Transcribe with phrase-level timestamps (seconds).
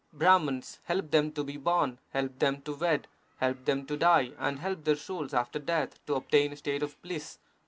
[0.11, 3.07] Brahmans help them to be born, help them to wed,
[3.37, 6.99] help them to die, and help their souls after death to obtain a state of
[7.03, 7.37] bliss.